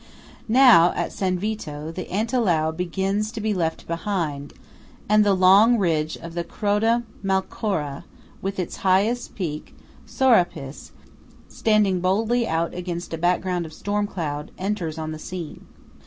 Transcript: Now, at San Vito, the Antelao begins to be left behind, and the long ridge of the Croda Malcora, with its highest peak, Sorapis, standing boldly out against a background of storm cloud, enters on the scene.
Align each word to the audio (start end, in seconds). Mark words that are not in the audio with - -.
Now, 0.49 0.93
at 0.95 1.11
San 1.11 1.37
Vito, 1.37 1.91
the 1.91 2.05
Antelao 2.07 2.75
begins 2.75 3.31
to 3.33 3.39
be 3.39 3.53
left 3.53 3.85
behind, 3.85 4.53
and 5.07 5.23
the 5.23 5.35
long 5.35 5.77
ridge 5.77 6.15
of 6.17 6.33
the 6.33 6.43
Croda 6.43 7.03
Malcora, 7.23 8.03
with 8.41 8.57
its 8.57 8.77
highest 8.77 9.35
peak, 9.35 9.75
Sorapis, 10.07 10.89
standing 11.49 11.99
boldly 11.99 12.47
out 12.47 12.73
against 12.73 13.13
a 13.13 13.17
background 13.19 13.63
of 13.67 13.73
storm 13.73 14.07
cloud, 14.07 14.49
enters 14.57 14.97
on 14.97 15.11
the 15.11 15.19
scene. 15.19 15.67